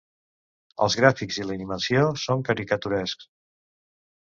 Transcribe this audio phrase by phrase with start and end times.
[0.85, 3.31] Els gràfics i l'animació són caricaturescs.